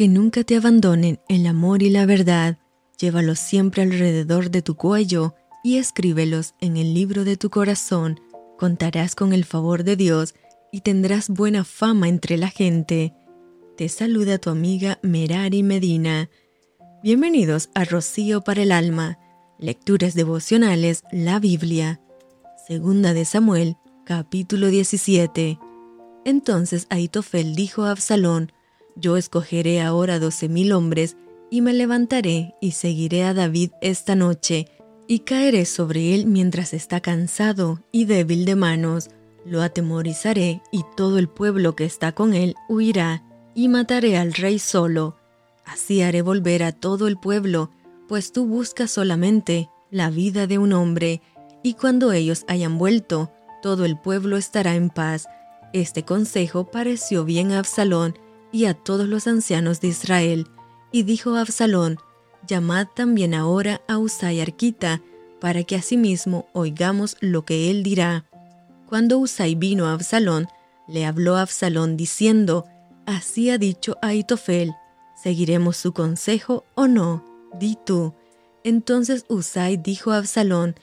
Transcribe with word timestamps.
que 0.00 0.08
nunca 0.08 0.44
te 0.44 0.56
abandonen 0.56 1.20
el 1.28 1.46
amor 1.46 1.82
y 1.82 1.90
la 1.90 2.06
verdad. 2.06 2.56
Llévalos 2.98 3.38
siempre 3.38 3.82
alrededor 3.82 4.50
de 4.50 4.62
tu 4.62 4.74
cuello 4.74 5.34
y 5.62 5.76
escríbelos 5.76 6.54
en 6.58 6.78
el 6.78 6.94
libro 6.94 7.22
de 7.24 7.36
tu 7.36 7.50
corazón. 7.50 8.18
Contarás 8.58 9.14
con 9.14 9.34
el 9.34 9.44
favor 9.44 9.84
de 9.84 9.96
Dios 9.96 10.34
y 10.72 10.80
tendrás 10.80 11.28
buena 11.28 11.64
fama 11.64 12.08
entre 12.08 12.38
la 12.38 12.48
gente. 12.48 13.12
Te 13.76 13.90
saluda 13.90 14.38
tu 14.38 14.48
amiga 14.48 14.98
Merari 15.02 15.62
Medina. 15.62 16.30
Bienvenidos 17.02 17.68
a 17.74 17.84
Rocío 17.84 18.40
para 18.40 18.62
el 18.62 18.72
Alma. 18.72 19.18
Lecturas 19.58 20.14
devocionales, 20.14 21.02
la 21.12 21.38
Biblia. 21.40 22.00
Segunda 22.66 23.12
de 23.12 23.26
Samuel, 23.26 23.76
capítulo 24.06 24.68
17. 24.68 25.58
Entonces 26.24 26.86
Aitofel 26.88 27.54
dijo 27.54 27.82
a 27.82 27.90
Absalón, 27.90 28.50
Yo 28.96 29.16
escogeré 29.16 29.80
ahora 29.80 30.18
doce 30.18 30.48
mil 30.48 30.72
hombres, 30.72 31.16
y 31.50 31.62
me 31.62 31.72
levantaré 31.72 32.54
y 32.60 32.72
seguiré 32.72 33.24
a 33.24 33.34
David 33.34 33.72
esta 33.80 34.14
noche, 34.14 34.68
y 35.08 35.20
caeré 35.20 35.64
sobre 35.64 36.14
él 36.14 36.26
mientras 36.26 36.72
está 36.72 37.00
cansado 37.00 37.82
y 37.90 38.04
débil 38.04 38.44
de 38.44 38.54
manos. 38.54 39.10
Lo 39.44 39.62
atemorizaré, 39.62 40.62
y 40.70 40.84
todo 40.96 41.18
el 41.18 41.28
pueblo 41.28 41.74
que 41.74 41.84
está 41.84 42.12
con 42.12 42.34
él 42.34 42.54
huirá, 42.68 43.24
y 43.54 43.68
mataré 43.68 44.16
al 44.16 44.32
rey 44.32 44.58
solo. 44.58 45.16
Así 45.64 46.02
haré 46.02 46.22
volver 46.22 46.62
a 46.62 46.72
todo 46.72 47.08
el 47.08 47.18
pueblo, 47.18 47.70
pues 48.08 48.32
tú 48.32 48.46
buscas 48.46 48.90
solamente 48.90 49.68
la 49.90 50.10
vida 50.10 50.46
de 50.46 50.58
un 50.58 50.72
hombre, 50.72 51.20
y 51.62 51.74
cuando 51.74 52.12
ellos 52.12 52.44
hayan 52.48 52.78
vuelto, 52.78 53.32
todo 53.62 53.84
el 53.84 53.98
pueblo 53.98 54.36
estará 54.36 54.74
en 54.74 54.88
paz. 54.90 55.26
Este 55.72 56.04
consejo 56.04 56.70
pareció 56.70 57.24
bien 57.24 57.52
a 57.52 57.58
Absalón 57.58 58.14
y 58.52 58.66
a 58.66 58.74
todos 58.74 59.08
los 59.08 59.26
ancianos 59.26 59.80
de 59.80 59.88
Israel, 59.88 60.46
y 60.92 61.04
dijo 61.04 61.34
a 61.36 61.40
Absalón, 61.40 61.98
llamad 62.46 62.88
también 62.94 63.34
ahora 63.34 63.80
a 63.88 63.98
Usai 63.98 64.40
Arquita, 64.40 65.02
para 65.40 65.64
que 65.64 65.76
asimismo 65.76 66.48
oigamos 66.52 67.16
lo 67.20 67.44
que 67.44 67.70
él 67.70 67.82
dirá. 67.82 68.26
Cuando 68.86 69.18
Usai 69.18 69.54
vino 69.54 69.86
a 69.86 69.92
Absalón, 69.92 70.48
le 70.88 71.06
habló 71.06 71.36
a 71.36 71.42
Absalón 71.42 71.96
diciendo, 71.96 72.66
Así 73.06 73.50
ha 73.50 73.58
dicho 73.58 73.96
Aitofel, 74.02 74.74
¿seguiremos 75.22 75.76
su 75.76 75.92
consejo 75.92 76.64
o 76.74 76.88
no? 76.88 77.24
Di 77.58 77.76
tú. 77.86 78.14
Entonces 78.64 79.24
Usai 79.28 79.76
dijo 79.76 80.12
a 80.12 80.18
Absalón, 80.18 80.74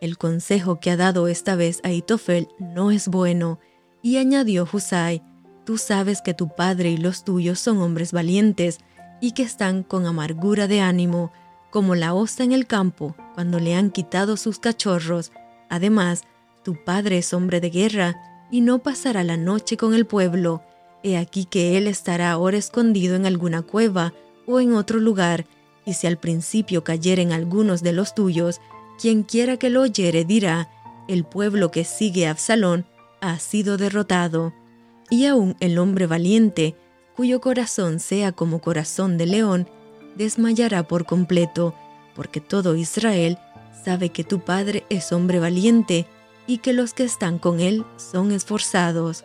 El 0.00 0.16
consejo 0.16 0.80
que 0.80 0.90
ha 0.90 0.96
dado 0.96 1.28
esta 1.28 1.56
vez 1.56 1.80
Aitofel 1.82 2.48
no 2.58 2.90
es 2.90 3.08
bueno, 3.08 3.58
y 4.02 4.18
añadió 4.18 4.68
Husai, 4.72 5.22
Tú 5.66 5.78
sabes 5.78 6.22
que 6.22 6.32
tu 6.32 6.48
padre 6.48 6.90
y 6.90 6.96
los 6.96 7.24
tuyos 7.24 7.58
son 7.58 7.78
hombres 7.78 8.12
valientes, 8.12 8.78
y 9.20 9.32
que 9.32 9.42
están 9.42 9.82
con 9.82 10.06
amargura 10.06 10.68
de 10.68 10.80
ánimo, 10.80 11.32
como 11.70 11.96
la 11.96 12.14
osa 12.14 12.44
en 12.44 12.52
el 12.52 12.68
campo, 12.68 13.16
cuando 13.34 13.58
le 13.58 13.74
han 13.74 13.90
quitado 13.90 14.36
sus 14.36 14.60
cachorros. 14.60 15.32
Además, 15.68 16.22
tu 16.62 16.82
padre 16.84 17.18
es 17.18 17.34
hombre 17.34 17.60
de 17.60 17.70
guerra, 17.70 18.16
y 18.48 18.60
no 18.60 18.78
pasará 18.78 19.24
la 19.24 19.36
noche 19.36 19.76
con 19.76 19.92
el 19.92 20.06
pueblo. 20.06 20.62
He 21.02 21.16
aquí 21.16 21.46
que 21.46 21.76
él 21.76 21.88
estará 21.88 22.30
ahora 22.30 22.58
escondido 22.58 23.16
en 23.16 23.26
alguna 23.26 23.62
cueva 23.62 24.14
o 24.46 24.60
en 24.60 24.72
otro 24.72 25.00
lugar, 25.00 25.46
y 25.84 25.94
si 25.94 26.06
al 26.06 26.16
principio 26.16 26.84
cayeren 26.84 27.32
algunos 27.32 27.82
de 27.82 27.92
los 27.92 28.14
tuyos, 28.14 28.60
quien 29.00 29.24
quiera 29.24 29.56
que 29.56 29.70
lo 29.70 29.82
oyere 29.82 30.24
dirá, 30.24 30.70
el 31.08 31.24
pueblo 31.24 31.72
que 31.72 31.82
sigue 31.82 32.28
a 32.28 32.30
Absalón 32.30 32.86
ha 33.20 33.40
sido 33.40 33.76
derrotado. 33.76 34.52
Y 35.10 35.26
aún 35.26 35.56
el 35.60 35.78
hombre 35.78 36.06
valiente, 36.06 36.76
cuyo 37.14 37.40
corazón 37.40 38.00
sea 38.00 38.32
como 38.32 38.60
corazón 38.60 39.18
de 39.18 39.26
león, 39.26 39.68
desmayará 40.16 40.86
por 40.88 41.06
completo, 41.06 41.74
porque 42.14 42.40
todo 42.40 42.76
Israel 42.76 43.38
sabe 43.84 44.08
que 44.10 44.24
tu 44.24 44.40
Padre 44.40 44.84
es 44.88 45.12
hombre 45.12 45.38
valiente 45.38 46.06
y 46.46 46.58
que 46.58 46.72
los 46.72 46.92
que 46.92 47.04
están 47.04 47.38
con 47.38 47.60
él 47.60 47.84
son 47.96 48.32
esforzados. 48.32 49.24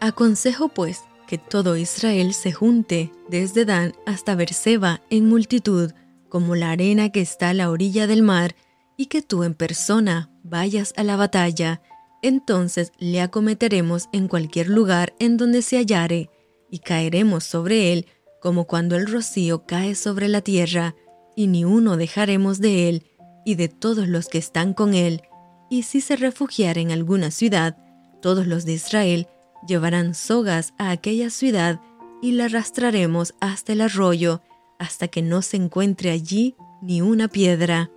Aconsejo 0.00 0.68
pues 0.68 1.02
que 1.26 1.38
todo 1.38 1.76
Israel 1.76 2.34
se 2.34 2.52
junte 2.52 3.10
desde 3.28 3.64
Dan 3.64 3.94
hasta 4.06 4.34
Berseba 4.34 5.00
en 5.10 5.26
multitud, 5.26 5.92
como 6.28 6.54
la 6.54 6.70
arena 6.70 7.10
que 7.10 7.20
está 7.20 7.50
a 7.50 7.54
la 7.54 7.70
orilla 7.70 8.06
del 8.06 8.22
mar, 8.22 8.54
y 8.96 9.06
que 9.06 9.22
tú 9.22 9.42
en 9.42 9.54
persona 9.54 10.30
vayas 10.42 10.92
a 10.96 11.02
la 11.02 11.16
batalla, 11.16 11.80
entonces 12.24 12.90
le 12.98 13.20
acometeremos 13.20 14.08
en 14.12 14.28
cualquier 14.28 14.68
lugar 14.68 15.14
en 15.18 15.36
donde 15.36 15.60
se 15.60 15.76
hallare, 15.76 16.30
y 16.70 16.78
caeremos 16.78 17.44
sobre 17.44 17.92
él 17.92 18.06
como 18.40 18.64
cuando 18.64 18.96
el 18.96 19.06
rocío 19.06 19.64
cae 19.66 19.94
sobre 19.94 20.28
la 20.28 20.40
tierra, 20.40 20.94
y 21.36 21.48
ni 21.48 21.64
uno 21.64 21.96
dejaremos 21.96 22.60
de 22.60 22.88
él 22.88 23.06
y 23.44 23.56
de 23.56 23.68
todos 23.68 24.08
los 24.08 24.28
que 24.28 24.38
están 24.38 24.72
con 24.72 24.94
él, 24.94 25.22
y 25.68 25.82
si 25.82 26.00
se 26.00 26.16
refugiara 26.16 26.80
en 26.80 26.92
alguna 26.92 27.30
ciudad, 27.30 27.76
todos 28.22 28.46
los 28.46 28.64
de 28.64 28.72
Israel 28.72 29.28
llevarán 29.66 30.14
sogas 30.14 30.72
a 30.78 30.90
aquella 30.90 31.28
ciudad 31.28 31.80
y 32.22 32.32
la 32.32 32.46
arrastraremos 32.46 33.34
hasta 33.40 33.74
el 33.74 33.82
arroyo, 33.82 34.40
hasta 34.78 35.08
que 35.08 35.20
no 35.20 35.42
se 35.42 35.58
encuentre 35.58 36.10
allí 36.10 36.56
ni 36.80 37.02
una 37.02 37.28
piedra. 37.28 37.90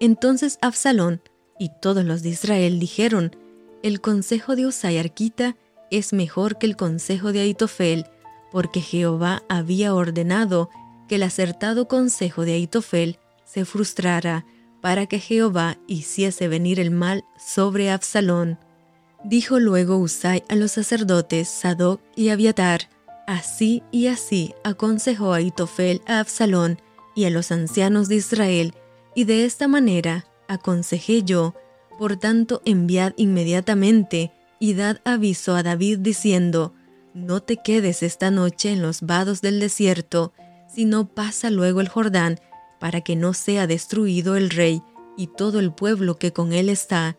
Entonces 0.00 0.58
Absalón 0.62 1.20
y 1.58 1.70
todos 1.82 2.04
los 2.04 2.22
de 2.22 2.30
Israel 2.30 2.78
dijeron, 2.78 3.36
el 3.82 4.00
consejo 4.00 4.56
de 4.56 4.66
Usai 4.66 4.98
Arquita 4.98 5.56
es 5.90 6.12
mejor 6.12 6.58
que 6.58 6.66
el 6.66 6.76
consejo 6.76 7.32
de 7.32 7.40
Aitofel, 7.40 8.06
porque 8.50 8.80
Jehová 8.80 9.42
había 9.48 9.94
ordenado 9.94 10.70
que 11.08 11.16
el 11.16 11.22
acertado 11.22 11.88
consejo 11.88 12.44
de 12.44 12.54
Aitofel 12.54 13.18
se 13.44 13.64
frustrara, 13.64 14.44
para 14.80 15.06
que 15.06 15.18
Jehová 15.18 15.78
hiciese 15.88 16.46
venir 16.46 16.78
el 16.78 16.90
mal 16.90 17.24
sobre 17.36 17.90
Absalón. 17.90 18.58
Dijo 19.24 19.58
luego 19.58 19.96
Usai 19.96 20.44
a 20.48 20.54
los 20.54 20.72
sacerdotes 20.72 21.48
Sadoc 21.48 22.00
y 22.14 22.28
Abiatar, 22.28 22.88
así 23.26 23.82
y 23.90 24.06
así 24.06 24.54
aconsejó 24.62 25.32
Aitofel 25.32 26.00
a 26.06 26.20
Absalón 26.20 26.80
y 27.16 27.24
a 27.24 27.30
los 27.30 27.50
ancianos 27.50 28.08
de 28.08 28.16
Israel, 28.16 28.74
y 29.14 29.24
de 29.24 29.44
esta 29.44 29.66
manera 29.66 30.26
aconsejé 30.46 31.24
yo, 31.24 31.54
por 31.98 32.16
tanto, 32.16 32.62
enviad 32.64 33.12
inmediatamente 33.16 34.32
y 34.60 34.74
dad 34.74 35.00
aviso 35.04 35.54
a 35.54 35.62
David 35.62 35.98
diciendo, 35.98 36.72
No 37.12 37.42
te 37.42 37.56
quedes 37.56 38.02
esta 38.02 38.30
noche 38.30 38.70
en 38.70 38.80
los 38.80 39.02
vados 39.02 39.40
del 39.40 39.60
desierto, 39.60 40.32
sino 40.72 41.08
pasa 41.08 41.50
luego 41.50 41.80
el 41.80 41.88
Jordán, 41.88 42.38
para 42.78 43.00
que 43.00 43.16
no 43.16 43.34
sea 43.34 43.66
destruido 43.66 44.36
el 44.36 44.50
rey 44.50 44.82
y 45.16 45.26
todo 45.26 45.58
el 45.58 45.72
pueblo 45.72 46.16
que 46.16 46.32
con 46.32 46.52
él 46.52 46.68
está. 46.68 47.16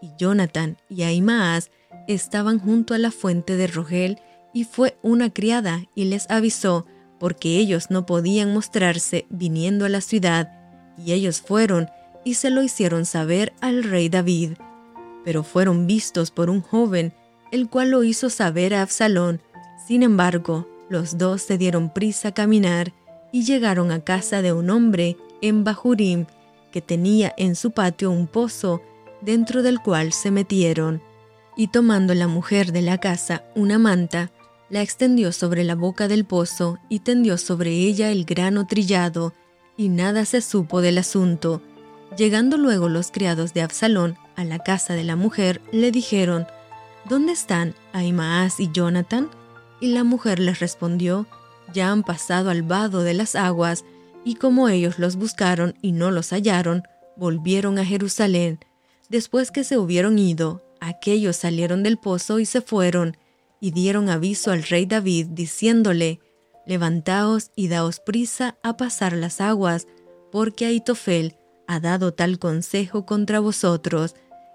Y 0.00 0.10
Jonathan 0.18 0.78
y 0.88 1.02
Ahimaas 1.02 1.70
estaban 2.08 2.58
junto 2.58 2.94
a 2.94 2.98
la 2.98 3.10
fuente 3.10 3.56
de 3.56 3.66
Rogel, 3.66 4.18
y 4.54 4.64
fue 4.64 4.98
una 5.02 5.30
criada 5.30 5.84
y 5.94 6.04
les 6.06 6.30
avisó, 6.30 6.86
porque 7.18 7.56
ellos 7.56 7.90
no 7.90 8.04
podían 8.04 8.52
mostrarse 8.52 9.26
viniendo 9.30 9.84
a 9.84 9.88
la 9.88 10.00
ciudad, 10.00 10.52
y 10.98 11.12
ellos 11.12 11.40
fueron 11.40 11.88
y 12.24 12.34
se 12.34 12.50
lo 12.50 12.62
hicieron 12.62 13.04
saber 13.04 13.52
al 13.60 13.82
rey 13.82 14.08
David. 14.08 14.52
Pero 15.24 15.42
fueron 15.42 15.86
vistos 15.86 16.30
por 16.30 16.50
un 16.50 16.60
joven, 16.60 17.12
el 17.50 17.68
cual 17.68 17.90
lo 17.90 18.04
hizo 18.04 18.30
saber 18.30 18.74
a 18.74 18.82
Absalón. 18.82 19.40
Sin 19.86 20.02
embargo, 20.02 20.68
los 20.88 21.18
dos 21.18 21.42
se 21.42 21.58
dieron 21.58 21.92
prisa 21.92 22.28
a 22.28 22.34
caminar 22.34 22.92
y 23.32 23.44
llegaron 23.44 23.90
a 23.90 24.00
casa 24.00 24.42
de 24.42 24.52
un 24.52 24.70
hombre 24.70 25.16
en 25.40 25.64
Bahurim, 25.64 26.26
que 26.70 26.80
tenía 26.80 27.34
en 27.36 27.56
su 27.56 27.72
patio 27.72 28.10
un 28.10 28.26
pozo, 28.26 28.82
dentro 29.20 29.62
del 29.62 29.80
cual 29.80 30.12
se 30.12 30.30
metieron. 30.30 31.02
Y 31.56 31.68
tomando 31.68 32.14
la 32.14 32.28
mujer 32.28 32.72
de 32.72 32.82
la 32.82 32.98
casa 32.98 33.44
una 33.54 33.78
manta, 33.78 34.30
la 34.70 34.80
extendió 34.80 35.32
sobre 35.32 35.64
la 35.64 35.74
boca 35.74 36.08
del 36.08 36.24
pozo 36.24 36.78
y 36.88 37.00
tendió 37.00 37.36
sobre 37.36 37.72
ella 37.72 38.10
el 38.10 38.24
grano 38.24 38.66
trillado, 38.66 39.34
y 39.76 39.88
nada 39.88 40.24
se 40.24 40.40
supo 40.40 40.80
del 40.80 40.98
asunto 40.98 41.62
Llegando 42.16 42.58
luego 42.58 42.88
los 42.88 43.10
criados 43.10 43.54
de 43.54 43.62
Absalón 43.62 44.18
a 44.36 44.44
la 44.44 44.58
casa 44.58 44.94
de 44.94 45.04
la 45.04 45.16
mujer, 45.16 45.60
le 45.72 45.90
dijeron, 45.90 46.46
¿Dónde 47.08 47.32
están 47.32 47.74
Ahimaas 47.92 48.60
y 48.60 48.70
Jonathan? 48.70 49.30
Y 49.80 49.88
la 49.88 50.04
mujer 50.04 50.38
les 50.38 50.60
respondió, 50.60 51.26
Ya 51.72 51.90
han 51.90 52.02
pasado 52.02 52.50
al 52.50 52.62
vado 52.62 53.02
de 53.02 53.14
las 53.14 53.34
aguas, 53.34 53.84
y 54.24 54.36
como 54.36 54.68
ellos 54.68 54.98
los 54.98 55.16
buscaron 55.16 55.74
y 55.80 55.92
no 55.92 56.10
los 56.10 56.30
hallaron, 56.32 56.82
volvieron 57.16 57.78
a 57.78 57.84
Jerusalén. 57.84 58.60
Después 59.08 59.50
que 59.50 59.64
se 59.64 59.78
hubieron 59.78 60.18
ido, 60.18 60.62
aquellos 60.80 61.36
salieron 61.36 61.82
del 61.82 61.96
pozo 61.96 62.38
y 62.38 62.46
se 62.46 62.60
fueron, 62.60 63.16
y 63.58 63.70
dieron 63.70 64.10
aviso 64.10 64.52
al 64.52 64.62
rey 64.62 64.86
David, 64.86 65.28
diciéndole, 65.30 66.20
Levantaos 66.66 67.50
y 67.56 67.68
daos 67.68 68.00
prisa 68.00 68.56
a 68.62 68.76
pasar 68.76 69.14
las 69.14 69.40
aguas, 69.40 69.88
porque 70.30 70.66
Aitofel, 70.66 71.36
ha 71.66 71.80
dado 71.80 72.12
tal 72.12 72.38
consejo 72.38 73.06
contra 73.06 73.40
vosotros. 73.40 74.14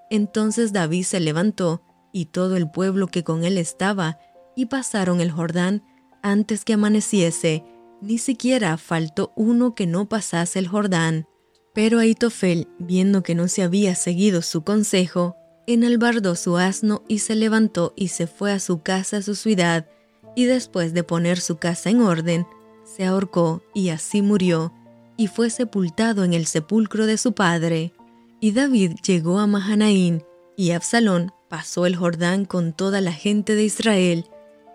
Entonces 0.09 0.73
David 0.73 1.03
se 1.03 1.19
levantó, 1.19 1.83
y 2.11 2.25
todo 2.25 2.55
el 2.57 2.69
pueblo 2.69 3.07
que 3.07 3.23
con 3.23 3.43
él 3.43 3.57
estaba, 3.57 4.19
y 4.55 4.67
pasaron 4.67 5.21
el 5.21 5.31
Jordán 5.31 5.83
antes 6.23 6.65
que 6.65 6.73
amaneciese, 6.73 7.63
ni 8.01 8.17
siquiera 8.17 8.77
faltó 8.77 9.33
uno 9.35 9.75
que 9.75 9.87
no 9.87 10.07
pasase 10.07 10.59
el 10.59 10.67
Jordán. 10.67 11.27
Pero 11.73 11.99
Aitofel, 11.99 12.67
viendo 12.79 13.23
que 13.23 13.35
no 13.35 13.47
se 13.47 13.63
había 13.63 13.93
seguido 13.95 14.41
su 14.41 14.63
consejo, 14.63 15.35
enalbardó 15.67 16.35
su 16.35 16.57
asno 16.57 17.03
y 17.07 17.19
se 17.19 17.35
levantó 17.35 17.93
y 17.95 18.07
se 18.07 18.25
fue 18.25 18.51
a 18.51 18.59
su 18.59 18.81
casa, 18.81 19.17
a 19.17 19.21
su 19.21 19.35
ciudad, 19.35 19.87
y 20.35 20.45
después 20.45 20.93
de 20.93 21.03
poner 21.03 21.39
su 21.39 21.57
casa 21.57 21.89
en 21.89 22.01
orden, 22.01 22.47
se 22.83 23.05
ahorcó 23.05 23.61
y 23.73 23.89
así 23.89 24.21
murió, 24.21 24.73
y 25.17 25.27
fue 25.27 25.49
sepultado 25.49 26.23
en 26.23 26.33
el 26.33 26.45
sepulcro 26.45 27.05
de 27.05 27.17
su 27.17 27.33
padre. 27.33 27.93
Y 28.39 28.51
David 28.51 28.93
llegó 29.05 29.39
a 29.39 29.47
Mahanaín, 29.47 30.23
y 30.55 30.71
Absalón 30.71 31.33
pasó 31.49 31.85
el 31.85 31.95
Jordán 31.95 32.45
con 32.45 32.73
toda 32.73 33.01
la 33.01 33.11
gente 33.11 33.55
de 33.55 33.63
Israel, 33.63 34.25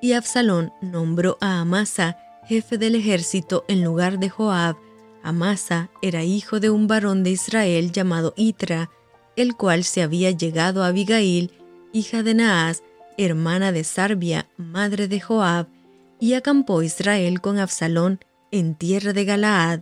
y 0.01 0.13
Absalón 0.13 0.73
nombró 0.83 1.39
a 1.41 1.61
Amasa 1.61 2.19
jefe 2.47 2.77
del 2.77 2.97
ejército 2.97 3.65
en 3.69 3.85
lugar 3.85 4.19
de 4.19 4.29
Joab, 4.29 4.77
Amasa 5.23 5.91
era 6.03 6.25
hijo 6.25 6.59
de 6.59 6.71
un 6.71 6.89
varón 6.89 7.23
de 7.23 7.31
Israel 7.31 7.93
llamado 7.93 8.35
Itra, 8.37 8.91
el 9.37 9.57
cual 9.57 9.85
se 9.85 10.03
había 10.03 10.33
llegado 10.33 10.83
a 10.83 10.89
Abigail, 10.89 11.53
hija 11.93 12.23
de 12.23 12.35
Naas, 12.35 12.83
hermana 13.17 13.71
de 13.71 13.85
Sarbia, 13.85 14.49
madre 14.57 15.07
de 15.07 15.21
Joab, 15.21 15.69
y 16.19 16.35
acampó 16.35 16.83
Israel 16.83 17.41
con 17.41 17.59
Absalón 17.59 18.21
en 18.51 18.75
tierra 18.75 19.13
de 19.13 19.25
Galaad. 19.25 19.81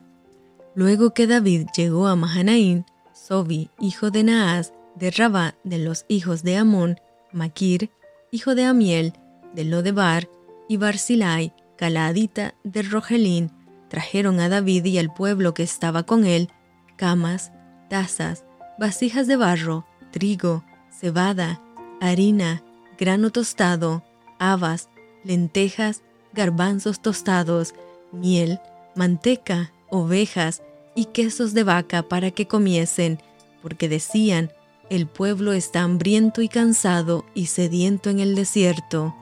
Luego 0.75 1.15
que 1.15 1.27
David 1.27 1.67
llegó 1.77 2.07
a 2.07 2.17
Mahanaín, 2.17 2.85
Sobi, 3.13 3.71
hijo 3.81 4.11
de 4.11 4.25
Naas, 4.25 4.73
de 4.95 5.11
Rabá 5.11 5.55
de 5.65 5.79
los 5.79 6.05
hijos 6.09 6.43
de 6.43 6.57
Amón, 6.57 7.01
Maquir, 7.33 7.91
hijo 8.31 8.55
de 8.55 8.65
Amiel, 8.65 9.15
de 9.55 9.65
Lodebar, 9.65 10.29
y 10.69 10.77
Barzilai, 10.77 11.53
Galaadita 11.77 12.55
de 12.63 12.83
Rogelín, 12.83 13.51
trajeron 13.89 14.39
a 14.39 14.49
David 14.49 14.85
y 14.85 14.99
al 14.99 15.13
pueblo 15.13 15.53
que 15.53 15.65
estaba 15.65 16.05
con 16.05 16.25
él 16.25 16.49
camas, 16.97 17.51
tazas, 17.89 18.45
vasijas 18.79 19.27
de 19.27 19.37
barro, 19.37 19.87
trigo, 20.13 20.63
cebada, 20.91 21.63
harina, 22.01 22.63
grano 22.99 23.31
tostado, 23.31 24.05
habas, 24.39 24.91
lentejas, 25.25 26.03
garbanzos 26.35 27.01
tostados, 27.01 27.75
miel, 28.13 28.61
manteca, 28.95 29.73
ovejas 29.91 30.63
y 30.95 31.07
quesos 31.07 31.55
de 31.55 31.65
vaca 31.65 32.03
para 32.03 32.31
que 32.31 32.47
comiesen, 32.47 33.21
porque 33.63 33.89
decían, 33.89 34.51
el 34.89 35.07
pueblo 35.07 35.53
está 35.53 35.83
hambriento 35.83 36.43
y 36.43 36.49
cansado 36.49 37.25
y 37.35 37.47
sediento 37.47 38.11
en 38.11 38.21
el 38.21 38.35
desierto. 38.35 39.15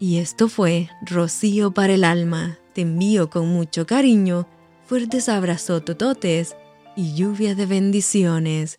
Y 0.00 0.18
esto 0.18 0.48
fue 0.48 0.88
Rocío 1.02 1.72
para 1.72 1.94
el 1.94 2.04
alma. 2.04 2.58
Te 2.72 2.82
envío 2.82 3.28
con 3.28 3.48
mucho 3.48 3.84
cariño, 3.86 4.46
fuertes 4.86 5.28
abrazos 5.28 5.84
tototes 5.84 6.56
y 6.96 7.14
lluvia 7.14 7.54
de 7.54 7.66
bendiciones. 7.66 8.78